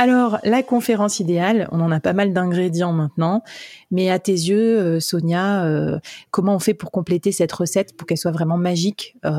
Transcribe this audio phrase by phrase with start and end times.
[0.00, 3.42] Alors, la conférence idéale, on en a pas mal d'ingrédients maintenant,
[3.90, 5.98] mais à tes yeux, euh, Sonia, euh,
[6.30, 9.30] comment on fait pour compléter cette recette pour qu'elle soit vraiment magique, euh,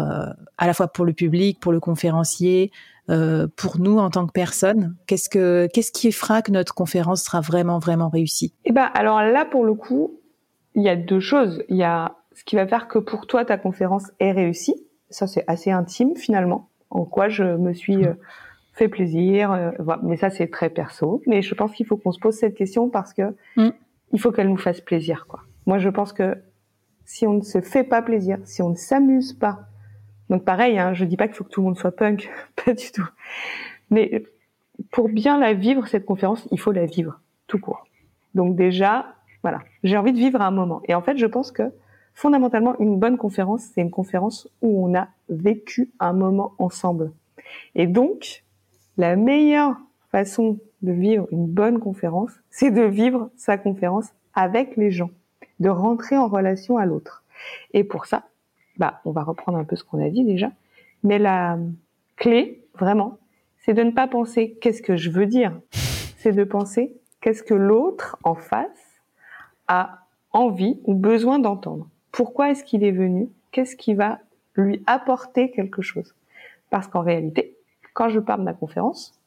[0.59, 2.71] à la fois pour le public, pour le conférencier,
[3.57, 7.41] pour nous en tant que personne Qu'est-ce que qu'est-ce qui fera que notre conférence sera
[7.41, 8.53] vraiment vraiment réussie?
[8.63, 10.21] Eh ben, alors là, pour le coup,
[10.75, 11.61] il y a deux choses.
[11.67, 14.75] Il y a ce qui va faire que pour toi ta conférence est réussie.
[15.09, 16.69] Ça, c'est assez intime finalement.
[16.89, 18.15] En quoi je me suis mmh
[18.73, 19.51] fait plaisir.
[19.51, 19.71] Euh,
[20.03, 21.21] mais ça, c'est très perso.
[21.27, 23.69] Mais je pense qu'il faut qu'on se pose cette question parce que mm.
[24.13, 25.41] il faut qu'elle nous fasse plaisir, quoi.
[25.65, 26.37] Moi, je pense que
[27.05, 29.59] si on ne se fait pas plaisir, si on ne s'amuse pas,
[30.29, 32.29] donc pareil, hein, je dis pas qu'il faut que tout le monde soit punk,
[32.65, 33.07] pas du tout.
[33.89, 34.23] Mais
[34.91, 37.85] pour bien la vivre cette conférence, il faut la vivre tout court.
[38.33, 40.81] Donc déjà, voilà, j'ai envie de vivre un moment.
[40.87, 41.63] Et en fait, je pense que
[42.13, 47.11] fondamentalement, une bonne conférence, c'est une conférence où on a vécu un moment ensemble.
[47.75, 48.43] Et donc,
[49.01, 49.77] la meilleure
[50.11, 55.09] façon de vivre une bonne conférence, c'est de vivre sa conférence avec les gens,
[55.59, 57.23] de rentrer en relation à l'autre.
[57.73, 58.25] Et pour ça,
[58.77, 60.51] bah, on va reprendre un peu ce qu'on a dit déjà,
[61.01, 61.57] mais la
[62.15, 63.17] clé, vraiment,
[63.65, 65.59] c'est de ne pas penser qu'est-ce que je veux dire,
[66.17, 69.01] c'est de penser qu'est-ce que l'autre en face
[69.67, 71.87] a envie ou besoin d'entendre.
[72.11, 73.29] Pourquoi est-ce qu'il est venu?
[73.51, 74.19] Qu'est-ce qui va
[74.53, 76.13] lui apporter quelque chose?
[76.69, 77.57] Parce qu'en réalité,
[77.93, 79.19] quand je pars de ma conférence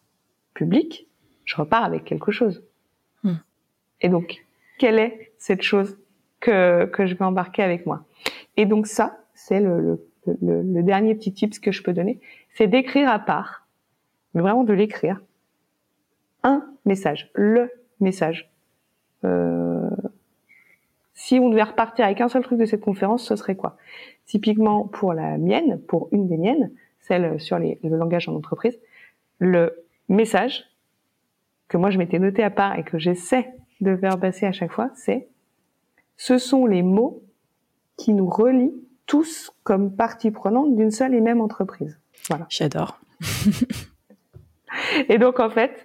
[0.55, 1.09] publique,
[1.45, 2.63] je repars avec quelque chose.
[3.23, 3.35] Hmm.
[4.01, 4.45] Et donc,
[4.79, 5.99] quelle est cette chose
[6.41, 8.05] que, que je vais embarquer avec moi?
[8.57, 12.21] Et donc ça, c'est le, le, le, dernier petit tips que je peux donner,
[12.55, 13.67] c'est d'écrire à part,
[14.33, 15.21] mais vraiment de l'écrire,
[16.43, 17.71] un message, le
[18.01, 18.51] message.
[19.25, 19.91] Euh,
[21.15, 23.77] si on devait repartir avec un seul truc de cette conférence, ce serait quoi?
[24.27, 26.71] Typiquement pour la mienne, pour une des miennes,
[27.05, 28.79] celle sur les, le langage en entreprise,
[29.39, 30.65] le message
[31.69, 34.73] que moi je m'étais noté à part et que j'essaie de faire passer à chaque
[34.73, 35.29] fois, c'est
[36.17, 37.23] ce sont les mots
[37.97, 38.75] qui nous relient
[39.07, 41.99] tous comme partie prenante d'une seule et même entreprise.
[42.29, 42.47] Voilà.
[42.49, 42.99] J'adore.
[45.09, 45.85] et donc en fait,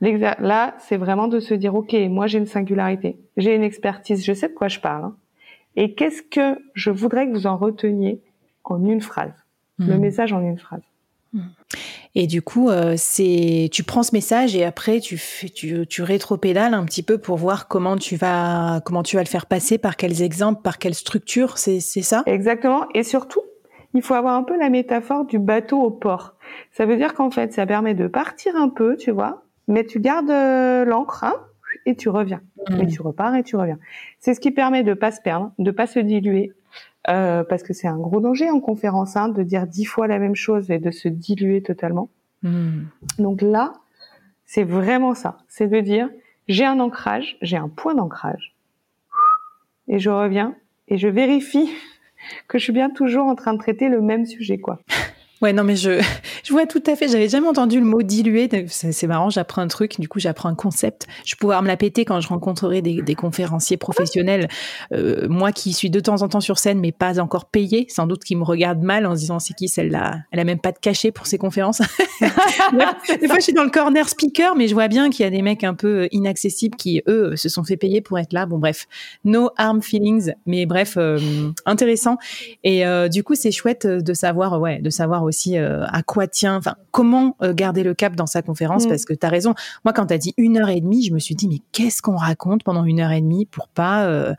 [0.00, 4.32] là, c'est vraiment de se dire, ok, moi j'ai une singularité, j'ai une expertise, je
[4.32, 5.04] sais de quoi je parle.
[5.04, 5.16] Hein.
[5.76, 8.20] et qu'est-ce que je voudrais que vous en reteniez
[8.64, 9.44] en une phrase?
[9.80, 10.00] Le hmm.
[10.00, 10.82] message en une phrase.
[11.32, 11.40] Hmm.
[12.14, 16.02] Et du coup, euh, c'est tu prends ce message et après tu fais, tu, tu
[16.02, 19.78] rétropédales un petit peu pour voir comment tu vas comment tu vas le faire passer,
[19.78, 22.24] par quels exemples, par quelle structure, c'est c'est ça?
[22.26, 22.86] Exactement.
[22.94, 23.42] Et surtout,
[23.94, 26.34] il faut avoir un peu la métaphore du bateau au port.
[26.72, 30.00] Ça veut dire qu'en fait, ça permet de partir un peu, tu vois, mais tu
[30.00, 31.36] gardes euh, l'ancre hein,
[31.86, 32.40] et tu reviens.
[32.70, 32.88] Et hmm.
[32.88, 33.78] tu repars et tu reviens.
[34.18, 36.52] C'est ce qui permet de pas se perdre, de pas se diluer,
[37.08, 40.18] euh, parce que c'est un gros danger en conférence hein, de dire dix fois la
[40.18, 42.10] même chose et de se diluer totalement.
[42.42, 42.84] Hmm.
[43.18, 43.72] Donc là,
[44.44, 46.08] c'est vraiment ça, c'est de dire
[46.48, 48.54] j'ai un ancrage, j'ai un point d'ancrage,
[49.88, 50.54] et je reviens
[50.88, 51.70] et je vérifie
[52.48, 54.80] que je suis bien toujours en train de traiter le même sujet, quoi.
[55.42, 56.02] Ouais, non, mais je,
[56.44, 57.08] je vois tout à fait.
[57.08, 58.48] J'avais jamais entendu le mot diluer.
[58.68, 59.98] C'est marrant, j'apprends un truc.
[59.98, 61.06] Du coup, j'apprends un concept.
[61.24, 64.48] Je vais pouvoir me la péter quand je rencontrerai des, des conférenciers professionnels.
[64.92, 68.06] Euh, moi qui suis de temps en temps sur scène, mais pas encore payée, sans
[68.06, 70.18] doute qui me regardent mal en se disant c'est qui celle-là?
[70.30, 71.80] Elle a même pas de cachet pour ses conférences.
[72.20, 75.30] des fois, je suis dans le corner speaker, mais je vois bien qu'il y a
[75.30, 78.44] des mecs un peu inaccessibles qui, eux, se sont fait payer pour être là.
[78.44, 78.86] Bon, bref,
[79.24, 81.18] no harm feelings, mais bref, euh,
[81.64, 82.18] intéressant.
[82.62, 86.26] Et euh, du coup, c'est chouette de savoir, ouais, de savoir aussi euh, à quoi
[86.26, 88.88] tient, enfin comment euh, garder le cap dans sa conférence, mm.
[88.88, 89.54] parce que tu as raison.
[89.84, 92.02] Moi, quand tu as dit une heure et demie, je me suis dit mais qu'est-ce
[92.02, 94.34] qu'on raconte pendant une heure et demie pour pas euh,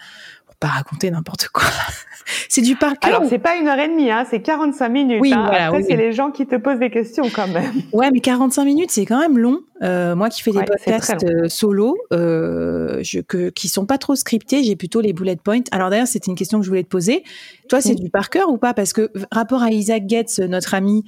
[0.60, 1.64] pas raconter n'importe quoi?
[2.50, 3.16] c'est du par cœur.
[3.16, 5.22] Alors, c'est pas une heure et demie, hein, c'est 45 minutes.
[5.22, 5.44] Oui, hein.
[5.48, 7.74] voilà, Après, c'est les gens qui te posent des questions quand même.
[7.94, 9.62] Ouais, mais 45 minutes, c'est quand même long.
[9.82, 14.16] Euh, moi qui fais des podcasts euh, solo, euh, je, que, qui sont pas trop
[14.16, 15.64] scriptés, j'ai plutôt les bullet points.
[15.72, 17.24] Alors d'ailleurs, c'était une question que je voulais te poser.
[17.68, 18.04] Toi, c'est mm.
[18.04, 18.74] du par cœur ou pas?
[18.74, 21.04] Parce que rapport à Isaac Getz, notre ami,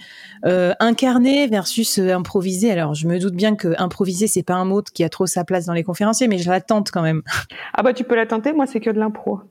[0.45, 2.71] euh, incarné versus improvisé.
[2.71, 5.43] Alors, je me doute bien que improviser, c'est pas un mot qui a trop sa
[5.43, 7.21] place dans les conférenciers, mais je la tente quand même.
[7.73, 8.53] Ah bah tu peux la tenter.
[8.53, 9.41] Moi, c'est que de l'impro.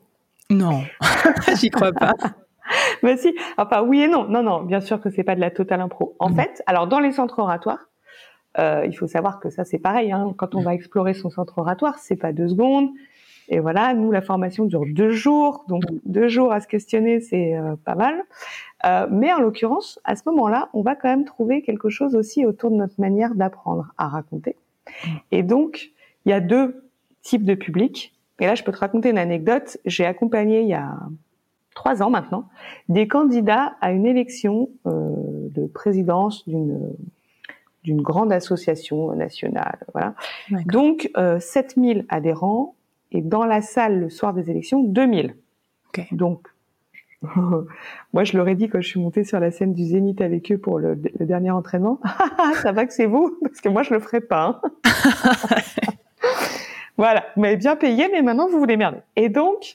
[0.50, 0.82] Non,
[1.60, 2.14] j'y crois pas.
[3.02, 4.26] mais si, enfin oui et non.
[4.28, 6.16] Non, non, bien sûr que c'est pas de la totale impro.
[6.18, 6.36] En mm.
[6.36, 7.86] fait, alors dans les centres oratoires,
[8.58, 10.12] euh, il faut savoir que ça c'est pareil.
[10.12, 10.34] Hein.
[10.36, 12.90] Quand on va explorer son centre oratoire, c'est pas deux secondes.
[13.48, 17.56] Et voilà, nous la formation dure deux jours, donc deux jours à se questionner, c'est
[17.56, 18.22] euh, pas mal.
[18.84, 22.46] Euh, mais en l'occurrence, à ce moment-là, on va quand même trouver quelque chose aussi
[22.46, 24.56] autour de notre manière d'apprendre à raconter.
[25.30, 25.90] Et donc,
[26.24, 26.84] il y a deux
[27.22, 28.14] types de publics.
[28.40, 29.76] Et là, je peux te raconter une anecdote.
[29.84, 30.96] J'ai accompagné il y a
[31.74, 32.48] trois ans maintenant
[32.88, 34.90] des candidats à une élection euh,
[35.50, 36.92] de présidence d'une
[37.84, 39.78] d'une grande association nationale.
[39.92, 40.14] Voilà.
[40.66, 42.74] Donc, euh, 7000 adhérents
[43.10, 45.36] et dans la salle le soir des élections, 2000.
[45.88, 46.06] Okay.
[46.12, 46.48] Donc,
[48.12, 50.50] moi, je leur ai dit quand je suis montée sur la scène du Zénith avec
[50.50, 52.00] eux pour le, dernier entraînement,
[52.62, 54.60] ça va que c'est vous, parce que moi, je le ferai pas.
[54.84, 54.92] Hein.
[56.96, 58.98] voilà, vous m'avez bien payé, mais maintenant, vous vous démerdez.
[59.16, 59.74] Et donc,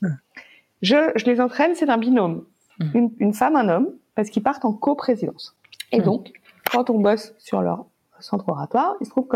[0.81, 2.43] je, je les entraîne, c'est un binôme.
[2.79, 2.85] Hmm.
[2.93, 5.55] Une, une, femme, un homme, parce qu'ils partent en coprésidence.
[5.91, 6.03] Et hmm.
[6.03, 6.31] donc,
[6.71, 7.85] quand on bosse sur leur
[8.19, 9.27] centre oratoire, il se trouve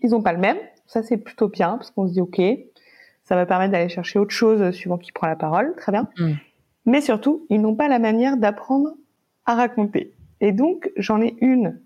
[0.00, 0.58] qu'ils n'ont pas le même.
[0.86, 2.40] Ça, c'est plutôt bien, parce qu'on se dit, OK,
[3.24, 5.74] ça va permettre d'aller chercher autre chose suivant qui prend la parole.
[5.76, 6.08] Très bien.
[6.18, 6.34] Hmm.
[6.86, 8.94] Mais surtout, ils n'ont pas la manière d'apprendre
[9.46, 10.14] à raconter.
[10.40, 11.80] Et donc, j'en ai une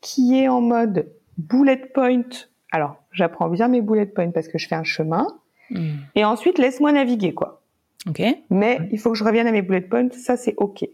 [0.00, 2.22] qui est en mode bullet point.
[2.72, 5.26] Alors, j'apprends bien mes bullet points parce que je fais un chemin.
[5.70, 5.96] Hmm.
[6.14, 7.62] Et ensuite, laisse-moi naviguer, quoi.
[8.08, 8.22] Ok.
[8.48, 10.08] Mais il faut que je revienne à mes bullet points.
[10.12, 10.88] Ça, c'est OK.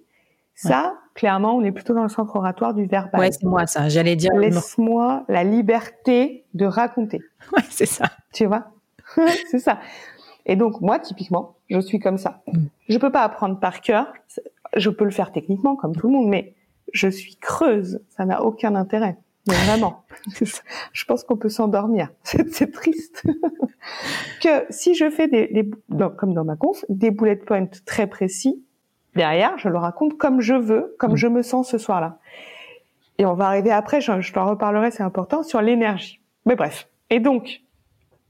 [0.57, 3.21] Ça, clairement, on est plutôt dans le centre oratoire du verbal.
[3.21, 3.89] Ouais, c'est moi ça.
[3.89, 4.33] J'allais dire.
[4.35, 7.21] Laisse-moi la liberté de raconter.
[7.57, 8.07] Ouais, c'est ça.
[8.33, 8.73] Tu vois?
[9.51, 9.79] C'est ça.
[10.47, 12.43] Et donc moi, typiquement, je suis comme ça.
[12.49, 12.65] Mm.
[12.89, 14.13] Je peux pas apprendre par cœur.
[14.75, 16.55] Je peux le faire techniquement, comme tout le monde, mais
[16.93, 18.01] je suis creuse.
[18.09, 19.17] Ça n'a aucun intérêt.
[19.47, 20.05] Mais vraiment,
[20.93, 22.11] je pense qu'on peut s'endormir.
[22.25, 23.23] C'est triste.
[24.43, 25.71] que si je fais des,
[26.17, 28.65] comme dans ma conf, des bullet points très précis,
[29.17, 31.17] derrière, je le raconte comme je veux, comme mm.
[31.17, 32.19] je me sens ce soir-là.
[33.19, 36.21] Et on va arriver après, je, je t'en reparlerai, c'est important, sur l'énergie.
[36.45, 36.89] Mais bref.
[37.11, 37.63] Et donc,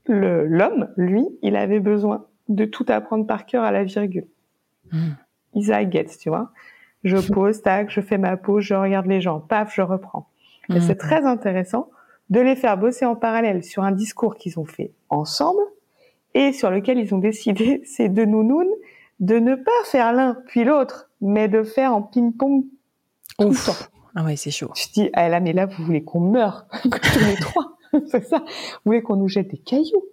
[0.06, 4.26] l'homme, lui, il avait besoin de tout apprendre par cœur à la virgule.
[4.92, 5.10] Mm.
[5.54, 6.52] Isaac Getz, tu vois.
[7.04, 10.28] Je pose, tac, je fais ma pause, je regarde les gens, paf, je reprends.
[10.74, 10.98] Et c'est mm.
[10.98, 11.90] très intéressant
[12.30, 15.62] de les faire bosser en parallèle sur un discours qu'ils ont fait ensemble
[16.34, 18.72] et sur lequel ils ont décidé, ces deux nounounes,
[19.20, 22.64] de ne pas faire l'un puis l'autre, mais de faire en ping-pong
[23.38, 23.86] tout le temps.
[24.14, 24.70] Ah ouais, c'est chaud.
[24.74, 27.76] Je dis, ah là, mais là, vous voulez qu'on meure tous les trois.
[28.10, 28.38] c'est ça.
[28.38, 30.04] Vous voulez qu'on nous jette des cailloux.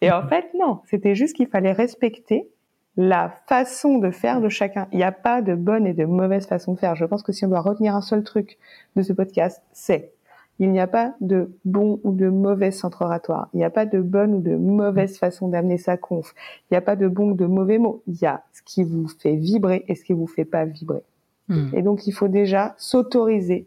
[0.00, 0.80] Et en fait, non.
[0.86, 2.48] C'était juste qu'il fallait respecter
[2.96, 4.88] la façon de faire de chacun.
[4.92, 6.94] Il n'y a pas de bonne et de mauvaise façon de faire.
[6.94, 8.58] Je pense que si on doit retenir un seul truc
[8.96, 10.12] de ce podcast, c'est
[10.62, 13.48] il n'y a pas de bon ou de mauvais centre oratoire.
[13.52, 16.36] Il n'y a pas de bonne ou de mauvaise façon d'amener sa conf.
[16.70, 18.04] Il n'y a pas de bon ou de mauvais mots.
[18.06, 21.02] Il y a ce qui vous fait vibrer et ce qui vous fait pas vibrer.
[21.48, 21.70] Hmm.
[21.72, 23.66] Et donc, il faut déjà s'autoriser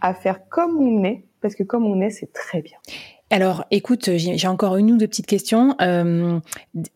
[0.00, 2.78] à faire comme on est, parce que comme on est, c'est très bien.
[3.32, 5.74] Alors, écoute, j'ai encore une ou deux petites questions.
[5.80, 6.38] Euh,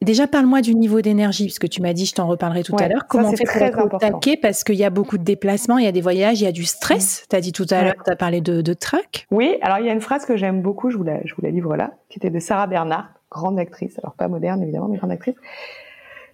[0.02, 3.06] déjà, parle-moi du niveau d'énergie, puisque tu m'as dit, je t'en reparlerai tout à l'heure.
[3.08, 3.62] Comment on fait pour
[4.02, 6.46] être Parce qu'il y a beaucoup de déplacements, il y a des voyages, il y
[6.46, 7.24] a du stress.
[7.30, 9.26] Tu as dit tout à l'heure, tu as parlé de, de track.
[9.30, 11.40] Oui, alors il y a une phrase que j'aime beaucoup, je vous, la, je vous
[11.40, 14.98] la livre là, qui était de Sarah Bernard, grande actrice, alors pas moderne évidemment, mais
[14.98, 15.36] grande actrice,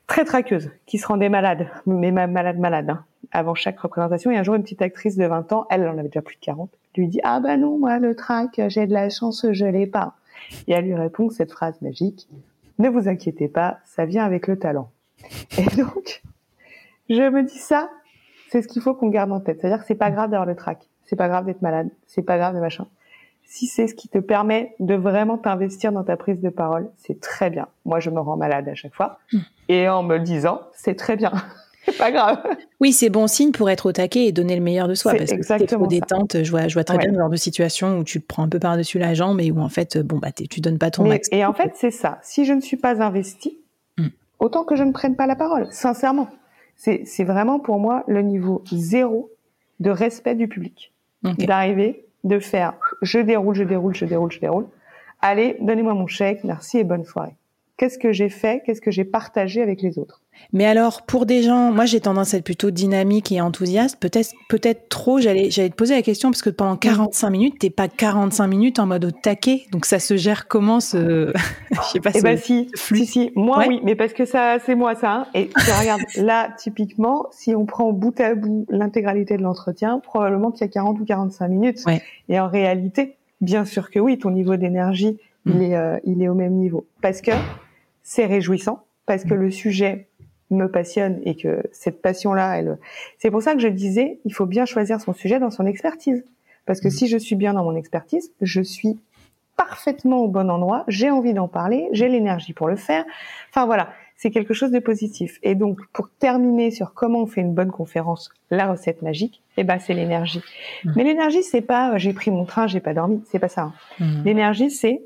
[0.08, 4.32] très traqueuse, qui se rendait malade, mais malade, malade, hein, avant chaque représentation.
[4.32, 6.34] Et un jour, une petite actrice de 20 ans, elle, elle en avait déjà plus
[6.34, 9.64] de 40, lui dit ah ben non moi le trac j'ai de la chance je
[9.64, 10.14] l'ai pas
[10.66, 12.28] et elle lui répond cette phrase magique
[12.78, 14.90] ne vous inquiétez pas ça vient avec le talent
[15.58, 16.22] et donc
[17.08, 17.90] je me dis ça
[18.50, 20.30] c'est ce qu'il faut qu'on garde en tête c'est à dire que c'est pas grave
[20.30, 22.86] d'avoir le trac c'est pas grave d'être malade c'est pas grave de machin
[23.52, 27.20] si c'est ce qui te permet de vraiment t'investir dans ta prise de parole, c'est
[27.20, 27.68] très bien.
[27.84, 29.18] Moi, je me rends malade à chaque fois.
[29.30, 29.40] Hmm.
[29.68, 31.32] Et en me le disant, c'est très bien.
[31.86, 32.38] c'est pas grave.
[32.80, 35.14] Oui, c'est bon signe pour être au taquet et donner le meilleur de soi.
[35.14, 37.98] Parce que si trop détente, je vois, je vois très bien le genre de situation
[37.98, 40.30] où tu te prends un peu par-dessus la jambe et où en fait, bon, bah,
[40.32, 41.28] tu donnes pas ton max.
[41.32, 42.18] Et en fait, c'est ça.
[42.22, 43.58] Si je ne suis pas investie,
[43.98, 44.08] hmm.
[44.38, 46.28] autant que je ne prenne pas la parole, sincèrement.
[46.76, 49.30] C'est vraiment pour moi le niveau zéro
[49.78, 50.92] de respect du public.
[51.22, 54.66] D'arriver, de faire, je déroule, je déroule, je déroule, je déroule.
[55.20, 57.36] Allez, donnez-moi mon chèque, merci et bonne soirée.
[57.76, 60.21] qu'est-ce que j'ai fait, qu'est-ce que j'ai partagé avec les autres?
[60.52, 64.32] Mais alors, pour des gens, moi j'ai tendance à être plutôt dynamique et enthousiaste, peut-être
[64.48, 67.88] peut-être trop, j'allais j'allais te poser la question parce que pendant 45 minutes, t'es pas
[67.88, 71.32] 45 minutes en mode au taquet, donc ça se gère comment ce
[71.70, 74.74] je sais pas Eh ben si, si si, moi oui, mais parce que ça c'est
[74.74, 75.26] moi ça hein.
[75.34, 80.50] et tu regarde là typiquement, si on prend bout à bout l'intégralité de l'entretien, probablement
[80.50, 81.84] qu'il y a 40 ou 45 minutes.
[82.28, 85.62] Et en réalité, bien sûr que oui, ton niveau d'énergie, il mm.
[85.62, 87.32] est euh, il est au même niveau parce que
[88.02, 89.40] c'est réjouissant parce que mm.
[89.40, 90.08] le sujet
[90.54, 92.78] me passionne et que cette passion-là, elle,
[93.18, 96.24] c'est pour ça que je disais, il faut bien choisir son sujet dans son expertise.
[96.66, 96.92] Parce que mm.
[96.92, 98.98] si je suis bien dans mon expertise, je suis
[99.56, 103.04] parfaitement au bon endroit, j'ai envie d'en parler, j'ai l'énergie pour le faire.
[103.50, 105.38] Enfin voilà, c'est quelque chose de positif.
[105.42, 109.64] Et donc, pour terminer sur comment on fait une bonne conférence, la recette magique, eh
[109.64, 110.42] ben, c'est l'énergie.
[110.84, 110.92] Mm.
[110.96, 113.72] Mais l'énergie, c'est pas, j'ai pris mon train, j'ai pas dormi, c'est pas ça.
[114.00, 114.22] Hein.
[114.24, 115.02] L'énergie, c'est,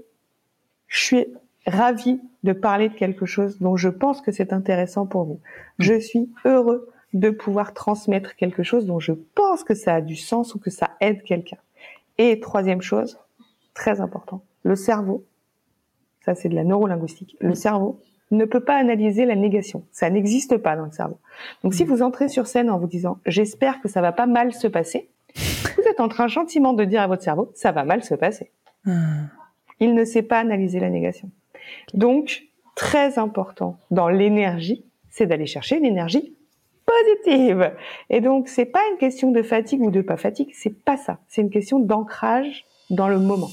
[0.87, 1.27] je suis
[1.67, 5.41] ravi de parler de quelque chose dont je pense que c'est intéressant pour vous.
[5.79, 5.83] Mm.
[5.83, 10.17] Je suis heureux de pouvoir transmettre quelque chose dont je pense que ça a du
[10.17, 11.59] sens ou que ça aide quelqu'un.
[12.19, 13.19] Et troisième chose,
[13.75, 15.25] très important, le cerveau,
[16.25, 17.55] ça c'est de la neurolinguistique, le mm.
[17.55, 18.01] cerveau
[18.33, 19.85] ne peut pas analyser la négation.
[19.93, 21.19] Ça n'existe pas dans le cerveau.
[21.63, 21.89] Donc si mm.
[21.89, 25.09] vous entrez sur scène en vous disant j'espère que ça va pas mal se passer,
[25.35, 28.51] vous êtes en train gentiment de dire à votre cerveau ça va mal se passer.
[29.81, 31.31] Il ne sait pas analyser la négation.
[31.95, 32.45] Donc,
[32.75, 36.35] très important dans l'énergie, c'est d'aller chercher une énergie
[36.87, 37.73] positive.
[38.11, 41.19] Et donc, c'est pas une question de fatigue ou de pas fatigue, c'est pas ça.
[41.29, 43.51] C'est une question d'ancrage dans le moment.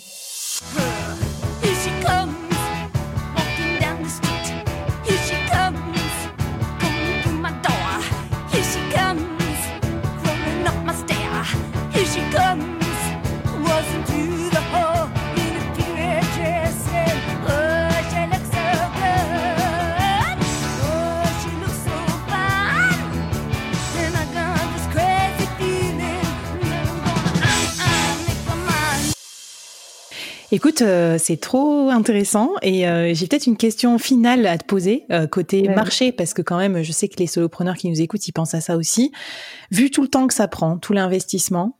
[30.54, 35.04] Écoute, euh, c'est trop intéressant et euh, j'ai peut-être une question finale à te poser
[35.12, 38.28] euh, côté marché parce que quand même, je sais que les solopreneurs qui nous écoutent,
[38.28, 39.12] ils pensent à ça aussi.
[39.72, 41.80] Vu tout le temps que ça prend, tout l'investissement,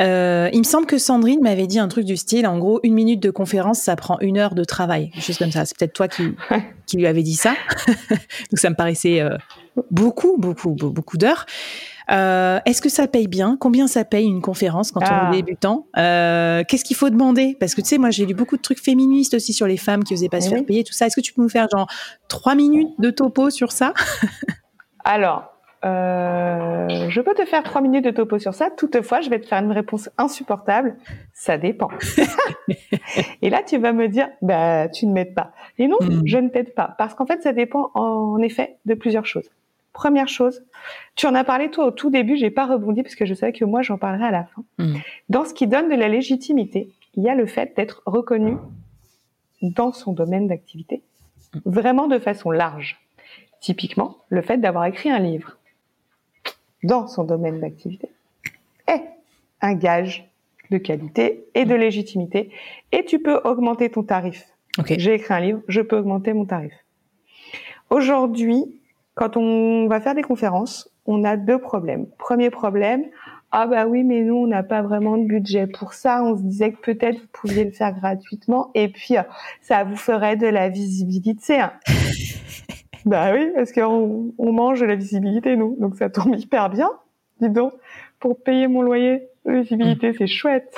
[0.00, 3.20] il me semble que Sandrine m'avait dit un truc du style, en gros, une minute
[3.20, 5.66] de conférence, ça prend une heure de travail, juste comme ça.
[5.66, 6.22] C'est peut-être toi qui,
[6.86, 7.54] qui lui avais dit ça.
[8.08, 9.22] Donc ça me paraissait
[9.90, 11.44] beaucoup, beaucoup, beaucoup d'heures.
[12.10, 13.56] Euh, est-ce que ça paye bien?
[13.58, 15.30] Combien ça paye une conférence quand on est ah.
[15.32, 15.86] débutant?
[15.96, 17.56] Euh, Qu'est-ce qu'il faut demander?
[17.58, 20.04] Parce que tu sais, moi j'ai lu beaucoup de trucs féministes aussi sur les femmes
[20.04, 21.06] qui osaient pas se faire payer, tout ça.
[21.06, 21.88] Est-ce que tu peux nous faire genre
[22.28, 23.92] trois minutes de topo sur ça?
[25.04, 28.70] Alors, euh, je peux te faire trois minutes de topo sur ça.
[28.70, 30.96] Toutefois, je vais te faire une réponse insupportable.
[31.32, 31.88] Ça dépend.
[33.42, 35.52] et là, tu vas me dire, bah, tu ne m'aides pas.
[35.78, 36.22] Et non, hmm.
[36.24, 36.94] je ne t'aide pas.
[36.98, 39.48] Parce qu'en fait, ça dépend en effet de plusieurs choses.
[39.96, 40.62] Première chose,
[41.14, 43.54] tu en as parlé toi au tout début, j'ai pas rebondi parce que je savais
[43.54, 44.62] que moi j'en parlerai à la fin.
[44.76, 44.96] Mm.
[45.30, 48.58] Dans ce qui donne de la légitimité, il y a le fait d'être reconnu
[49.62, 51.00] dans son domaine d'activité,
[51.64, 53.00] vraiment de façon large.
[53.60, 55.56] Typiquement, le fait d'avoir écrit un livre
[56.82, 58.10] dans son domaine d'activité
[58.86, 59.02] est
[59.62, 60.28] un gage
[60.70, 62.50] de qualité et de légitimité
[62.92, 64.44] et tu peux augmenter ton tarif.
[64.90, 66.74] J'ai écrit un livre, je peux augmenter mon tarif.
[67.88, 68.78] Aujourd'hui,
[69.16, 72.06] quand on va faire des conférences, on a deux problèmes.
[72.18, 73.04] Premier problème,
[73.50, 76.22] ah bah oui, mais nous, on n'a pas vraiment de budget pour ça.
[76.22, 79.22] On se disait que peut-être vous pouviez le faire gratuitement et puis euh,
[79.62, 81.60] ça vous ferait de la visibilité.
[81.60, 81.72] Hein.
[83.06, 85.76] bah oui, parce qu'on on mange de la visibilité, nous.
[85.80, 86.90] Donc ça tombe hyper bien.
[87.40, 87.72] Dis donc,
[88.20, 90.76] pour payer mon loyer, la visibilité, c'est chouette.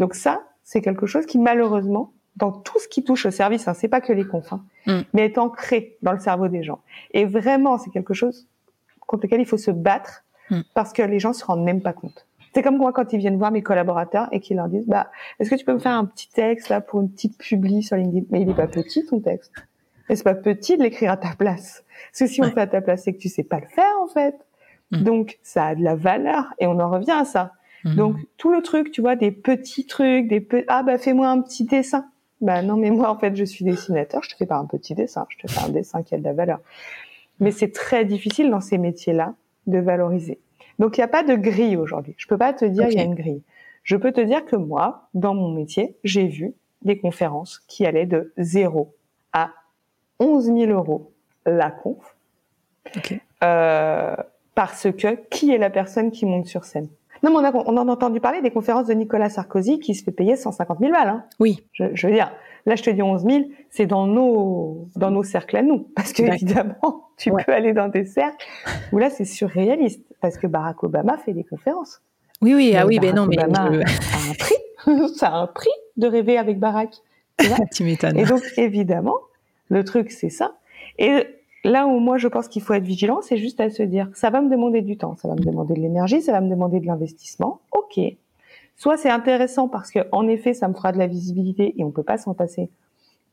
[0.00, 3.74] Donc ça, c'est quelque chose qui malheureusement dans tout ce qui touche au service, hein,
[3.74, 5.00] c'est pas que les confs, hein, mm.
[5.12, 6.80] mais est ancré dans le cerveau des gens.
[7.12, 8.46] Et vraiment, c'est quelque chose
[9.06, 10.60] contre lequel il faut se battre mm.
[10.74, 12.26] parce que les gens se rendent même pas compte.
[12.54, 15.50] C'est comme moi quand ils viennent voir mes collaborateurs et qu'ils leur disent, bah, est-ce
[15.50, 18.26] que tu peux me faire un petit texte là pour une petite publi sur LinkedIn?
[18.30, 19.52] Mais il est pas petit ton texte.
[20.08, 21.84] Et c'est pas petit de l'écrire à ta place.
[22.10, 23.66] Parce que si on le fait à ta place, c'est que tu sais pas le
[23.66, 24.34] faire en fait.
[24.90, 25.02] Mm.
[25.04, 27.52] Donc ça a de la valeur et on en revient à ça.
[27.84, 31.64] Donc tout le truc, tu vois, des petits trucs, des ah bah fais-moi un petit
[31.64, 32.06] dessin.
[32.40, 34.94] Bah non, mais moi en fait je suis dessinateur, je te fais pas un petit
[34.94, 36.60] dessin, je te fais un dessin qui a de la valeur.
[37.38, 39.34] Mais c'est très difficile dans ces métiers-là
[39.66, 40.38] de valoriser.
[40.78, 42.14] Donc il n'y a pas de grille aujourd'hui.
[42.16, 43.42] Je peux pas te dire il y a une grille.
[43.82, 48.06] Je peux te dire que moi, dans mon métier, j'ai vu des conférences qui allaient
[48.06, 48.94] de 0
[49.32, 49.52] à
[50.18, 51.12] 11 000 euros
[51.46, 52.16] la conf.
[53.42, 54.16] Euh,
[54.54, 56.88] parce que qui est la personne qui monte sur scène?
[57.22, 59.94] Non, mais on, a, on en a entendu parler des conférences de Nicolas Sarkozy qui
[59.94, 61.08] se fait payer 150 000 balles.
[61.08, 61.24] Hein.
[61.38, 61.66] Oui.
[61.72, 62.32] Je, je, veux dire,
[62.66, 65.88] là, je te dis 11 000, c'est dans nos, dans nos cercles à nous.
[65.94, 68.46] Parce que, évidemment, tu peux aller dans des cercles
[68.92, 70.02] où là, c'est surréaliste.
[70.20, 72.00] Parce que Barack Obama fait des conférences.
[72.42, 73.42] Oui, oui, ah oui, ben non, mais.
[73.42, 73.80] Obama je...
[73.80, 75.14] a un prix.
[75.16, 76.94] ça a un prix de rêver avec Barack.
[77.72, 78.18] tu m'étonnes.
[78.18, 79.18] Et donc, évidemment,
[79.68, 80.54] le truc, c'est ça.
[80.98, 81.26] Et
[81.64, 84.30] là où moi je pense qu'il faut être vigilant, c'est juste à se dire, ça
[84.30, 86.80] va me demander du temps, ça va me demander de l'énergie, ça va me demander
[86.80, 87.60] de l'investissement.
[87.72, 88.00] Ok.
[88.76, 91.90] Soit c'est intéressant parce que en effet, ça me fera de la visibilité et on
[91.90, 92.70] peut pas s'en passer.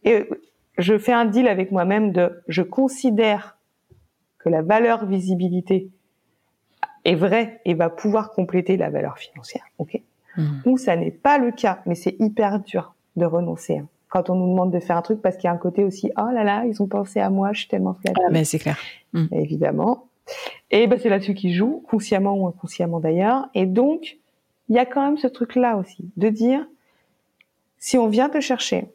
[0.04, 0.30] Et
[0.78, 3.58] je fais un deal avec moi-même de, je considère
[4.40, 5.90] que la valeur visibilité
[7.06, 9.64] est vraie et va pouvoir compléter la valeur financière.
[9.78, 10.02] Ok.
[10.36, 10.44] Mmh.
[10.66, 13.80] Ou ça n'est pas le cas, mais c'est hyper dur de renoncer.
[13.80, 15.84] Hein quand on nous demande de faire un truc parce qu'il y a un côté
[15.84, 18.44] aussi oh là là ils ont pensé à moi je suis tellement flattée ah, mais
[18.44, 18.78] c'est clair
[19.14, 19.28] mm.
[19.32, 20.08] évidemment
[20.72, 24.18] et ben c'est là-dessus qu'ils jouent consciemment ou inconsciemment d'ailleurs et donc
[24.70, 26.66] il y a quand même ce truc là aussi de dire
[27.78, 28.88] si on vient te chercher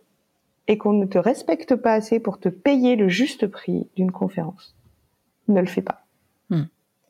[0.68, 4.74] et qu'on ne te respecte pas assez pour te payer le juste prix d'une conférence
[5.48, 6.01] ne le fais pas.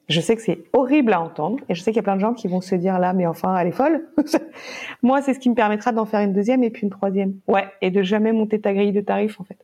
[0.09, 2.21] Je sais que c'est horrible à entendre et je sais qu'il y a plein de
[2.21, 4.09] gens qui vont se dire là, mais enfin, elle est folle.
[5.03, 7.35] Moi, c'est ce qui me permettra d'en faire une deuxième et puis une troisième.
[7.47, 9.59] Ouais, et de jamais monter ta grille de tarifs en fait.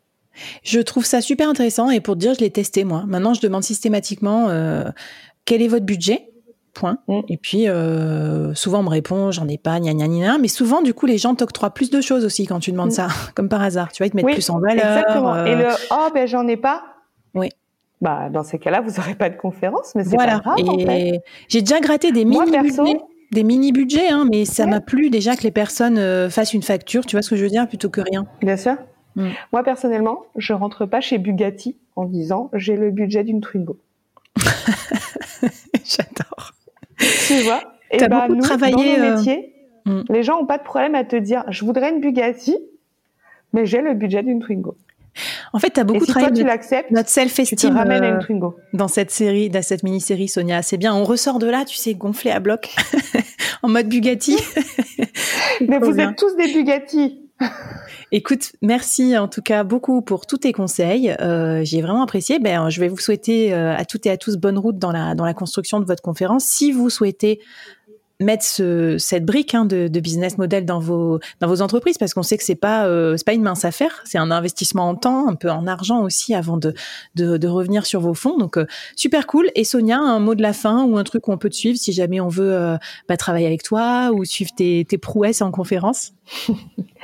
[0.62, 3.04] Je trouve ça super intéressant et pour te dire, je l'ai testé moi.
[3.06, 4.84] Maintenant, je demande systématiquement euh,
[5.44, 6.30] quel est votre budget?
[6.74, 6.98] Point.
[7.08, 7.20] Mm.
[7.28, 10.38] Et puis, euh, souvent, on me répond, j'en ai pas, gna gna gna.
[10.38, 12.92] Mais souvent, du coup, les gens t'octroient plus de choses aussi quand tu demandes mm.
[12.92, 13.90] ça, comme par hasard.
[13.90, 14.98] Tu vois, ils te mettent plus en valeur.
[14.98, 15.44] Exactement.
[15.44, 16.82] Et le oh, ben, j'en ai pas.
[18.00, 20.38] Bah, dans ces cas-là, vous n'aurez pas de conférence, mais c'est voilà.
[20.38, 20.68] pas grave.
[20.68, 21.20] En fait.
[21.48, 22.98] J'ai déjà gratté des mini budgets,
[23.32, 26.62] des mini budgets, hein, mais ça m'a plu déjà que les personnes euh, fassent une
[26.62, 27.04] facture.
[27.06, 28.26] Tu vois ce que je veux dire, plutôt que rien.
[28.40, 28.76] Bien sûr.
[29.16, 29.30] Mm.
[29.52, 33.78] Moi personnellement, je rentre pas chez Bugatti en disant j'ai le budget d'une Twingo.
[35.84, 36.52] J'adore.
[37.26, 37.60] Tu vois?
[37.90, 38.96] Et bah, beaucoup nous, travaillé.
[38.96, 39.54] Dans nos euh, métiers,
[39.86, 40.02] mm.
[40.08, 42.56] les gens ont pas de problème à te dire je voudrais une Bugatti,
[43.52, 44.76] mais j'ai le budget d'une Twingo.
[45.52, 49.10] En fait, tu as beaucoup si travaillé toi, tu l'acceptes, notre self-esteem euh, dans cette
[49.10, 50.62] série, dans cette mini-série, Sonia.
[50.62, 50.94] C'est bien.
[50.94, 52.74] On ressort de là, tu sais, gonflé à bloc,
[53.62, 54.36] en mode Bugatti.
[55.68, 57.24] Mais vous êtes tous des Bugatti.
[58.10, 61.14] Écoute, merci en tout cas beaucoup pour tous tes conseils.
[61.20, 62.38] Euh, J'ai vraiment apprécié.
[62.38, 65.14] Ben, je vais vous souhaiter euh, à toutes et à tous bonne route dans la
[65.14, 66.44] dans la construction de votre conférence.
[66.44, 67.40] Si vous souhaitez
[68.20, 72.14] mettre ce, cette brique hein, de, de, business model dans vos dans vos entreprises parce
[72.14, 74.96] qu'on sait que c'est pas euh, c'est pas une mince affaire, c'est un investissement en
[74.96, 76.74] temps, un peu en argent aussi avant de
[77.14, 78.36] de, de revenir sur vos fonds.
[78.36, 79.50] Donc euh, super cool.
[79.54, 81.92] Et Sonia, un mot de la fin ou un truc qu'on peut te suivre si
[81.92, 82.76] jamais on veut euh,
[83.08, 86.12] bah, travailler avec toi ou suivre tes, tes prouesses en conférence?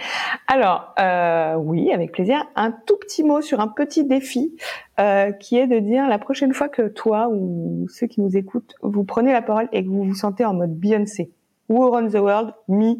[0.46, 2.46] Alors, euh, oui, avec plaisir.
[2.56, 4.54] Un tout petit mot sur un petit défi
[5.00, 8.74] euh, qui est de dire la prochaine fois que toi ou ceux qui nous écoutent,
[8.82, 11.30] vous prenez la parole et que vous vous sentez en mode Beyoncé
[11.68, 12.94] ou Around the World, me,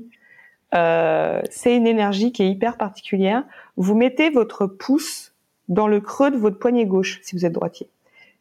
[0.75, 3.45] euh, c'est une énergie qui est hyper particulière.
[3.77, 5.35] Vous mettez votre pouce
[5.69, 7.89] dans le creux de votre poignet gauche si vous êtes droitier.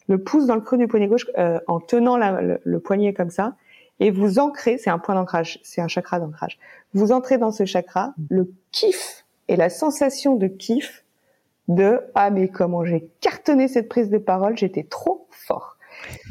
[0.08, 1.28] Le pouce dans le creux du poignet gauche
[1.68, 3.56] en tenant le poignet comme ça
[4.04, 6.60] et vous ancrez, c'est un point d'ancrage, c'est un chakra d'ancrage.
[6.94, 11.06] Vous entrez dans ce chakra, le kiff et la sensation de kiff
[11.70, 15.78] de ah mais comment j'ai cartonné cette prise de parole, j'étais trop fort.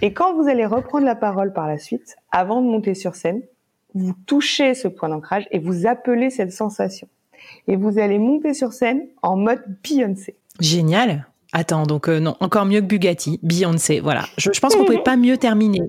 [0.03, 3.41] Et quand vous allez reprendre la parole par la suite, avant de monter sur scène,
[3.95, 7.09] vous touchez ce point d'ancrage et vous appelez cette sensation.
[7.69, 10.37] Et vous allez monter sur scène en mode Beyoncé.
[10.61, 11.27] Génial.
[11.55, 14.25] Attends, donc euh, non, encore mieux que Bugatti, Beyoncé, voilà.
[14.37, 15.81] Je, je pense qu'on pouvait pas mieux terminer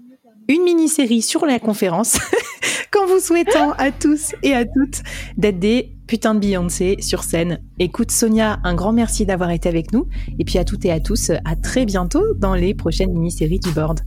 [0.47, 2.17] une mini-série sur la conférence
[2.91, 5.03] qu'en vous souhaitant à tous et à toutes
[5.37, 7.59] d'être des putains de Beyoncé sur scène.
[7.79, 10.07] Écoute Sonia, un grand merci d'avoir été avec nous
[10.39, 13.71] et puis à toutes et à tous, à très bientôt dans les prochaines mini-séries du
[13.71, 14.01] board.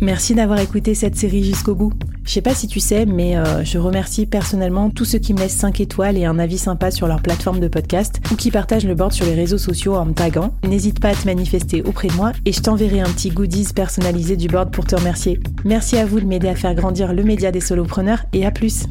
[0.00, 1.92] Merci d'avoir écouté cette série jusqu'au bout.
[2.24, 5.38] Je sais pas si tu sais, mais euh, je remercie personnellement tous ceux qui me
[5.38, 8.86] laissent 5 étoiles et un avis sympa sur leur plateforme de podcast ou qui partagent
[8.86, 10.54] le board sur les réseaux sociaux en me taguant.
[10.64, 14.36] N'hésite pas à te manifester auprès de moi et je t'enverrai un petit goodies personnalisé
[14.36, 15.40] du board pour te remercier.
[15.64, 18.86] Merci à vous de m'aider à faire grandir le média des solopreneurs et à plus.